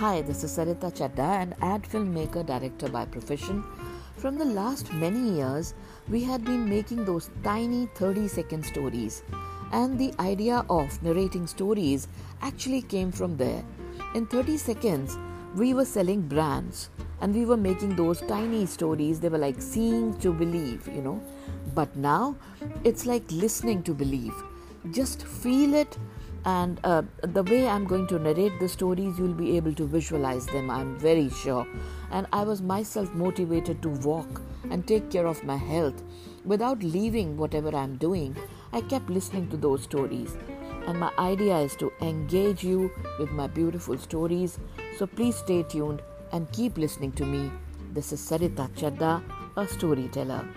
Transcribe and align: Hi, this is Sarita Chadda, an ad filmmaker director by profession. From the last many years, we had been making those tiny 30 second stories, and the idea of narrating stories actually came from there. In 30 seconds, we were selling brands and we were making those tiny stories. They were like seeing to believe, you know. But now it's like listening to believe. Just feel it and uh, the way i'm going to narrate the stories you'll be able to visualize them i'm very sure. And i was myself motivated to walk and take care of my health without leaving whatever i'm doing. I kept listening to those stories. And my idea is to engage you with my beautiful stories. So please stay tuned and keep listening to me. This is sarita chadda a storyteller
Hi, 0.00 0.22
this 0.22 0.44
is 0.44 0.56
Sarita 0.56 0.90
Chadda, 0.98 1.42
an 1.42 1.54
ad 1.60 1.82
filmmaker 1.82 2.42
director 2.46 2.88
by 2.88 3.04
profession. 3.04 3.62
From 4.16 4.38
the 4.38 4.46
last 4.46 4.90
many 4.94 5.36
years, 5.36 5.74
we 6.08 6.24
had 6.24 6.42
been 6.42 6.66
making 6.66 7.04
those 7.04 7.28
tiny 7.44 7.84
30 7.96 8.26
second 8.26 8.64
stories, 8.64 9.22
and 9.72 9.98
the 9.98 10.14
idea 10.18 10.64
of 10.70 11.02
narrating 11.02 11.46
stories 11.46 12.08
actually 12.40 12.80
came 12.80 13.12
from 13.12 13.36
there. 13.36 13.62
In 14.14 14.24
30 14.24 14.56
seconds, 14.56 15.18
we 15.54 15.74
were 15.74 15.84
selling 15.84 16.22
brands 16.22 16.88
and 17.20 17.34
we 17.34 17.44
were 17.44 17.58
making 17.58 17.94
those 17.94 18.22
tiny 18.22 18.64
stories. 18.64 19.20
They 19.20 19.28
were 19.28 19.44
like 19.46 19.60
seeing 19.60 20.18
to 20.20 20.32
believe, 20.32 20.88
you 20.88 21.02
know. 21.02 21.20
But 21.74 21.94
now 21.94 22.36
it's 22.84 23.04
like 23.04 23.30
listening 23.30 23.82
to 23.82 23.92
believe. 23.92 24.32
Just 24.90 25.26
feel 25.26 25.74
it 25.74 25.98
and 26.46 26.80
uh, 26.84 27.02
the 27.20 27.42
way 27.42 27.68
i'm 27.68 27.84
going 27.84 28.06
to 28.06 28.18
narrate 28.18 28.58
the 28.60 28.68
stories 28.68 29.18
you'll 29.18 29.34
be 29.34 29.56
able 29.56 29.74
to 29.74 29.86
visualize 29.86 30.46
them 30.46 30.70
i'm 30.70 30.98
very 30.98 31.28
sure. 31.28 31.66
And 32.10 32.26
i 32.32 32.42
was 32.42 32.62
myself 32.62 33.12
motivated 33.14 33.82
to 33.82 33.90
walk 33.90 34.40
and 34.70 34.86
take 34.86 35.10
care 35.10 35.26
of 35.26 35.44
my 35.44 35.56
health 35.56 36.02
without 36.44 36.82
leaving 36.82 37.36
whatever 37.36 37.74
i'm 37.76 37.96
doing. 37.96 38.36
I 38.72 38.80
kept 38.80 39.10
listening 39.10 39.48
to 39.48 39.56
those 39.56 39.82
stories. 39.82 40.36
And 40.86 40.98
my 40.98 41.12
idea 41.18 41.58
is 41.58 41.76
to 41.76 41.92
engage 42.00 42.64
you 42.64 42.90
with 43.18 43.30
my 43.32 43.46
beautiful 43.48 43.98
stories. 43.98 44.58
So 44.96 45.06
please 45.06 45.36
stay 45.36 45.62
tuned 45.62 46.00
and 46.32 46.50
keep 46.52 46.78
listening 46.78 47.12
to 47.12 47.26
me. 47.26 47.50
This 47.92 48.12
is 48.12 48.20
sarita 48.20 48.70
chadda 48.70 49.22
a 49.56 49.66
storyteller 49.66 50.48